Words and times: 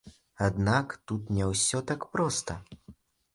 Аднак, 0.45 0.95
тут 1.11 1.29
не 1.41 1.45
ўсё 1.51 1.83
так 1.93 2.09
проста. 2.17 2.57